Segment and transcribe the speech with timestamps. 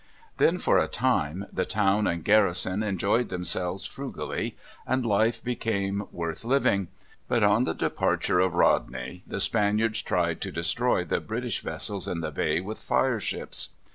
[0.37, 6.43] Then for a time the town and garrison enjoyed themselves frugally, and life became worth
[6.43, 6.87] living.
[7.27, 12.21] But on the departure of Rodney the Spaniards tried to destroy the British vessels in
[12.21, 13.73] the bay with fire ships.